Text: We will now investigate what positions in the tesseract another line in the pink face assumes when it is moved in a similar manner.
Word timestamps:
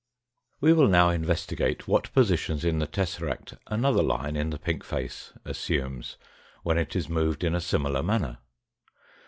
We 0.59 0.73
will 0.73 0.87
now 0.87 1.11
investigate 1.11 1.87
what 1.87 2.11
positions 2.11 2.65
in 2.65 2.79
the 2.79 2.87
tesseract 2.87 3.55
another 3.67 4.01
line 4.01 4.35
in 4.35 4.49
the 4.49 4.57
pink 4.57 4.83
face 4.83 5.31
assumes 5.45 6.17
when 6.63 6.79
it 6.79 6.95
is 6.95 7.07
moved 7.07 7.43
in 7.43 7.53
a 7.53 7.61
similar 7.61 8.01
manner. 8.01 8.39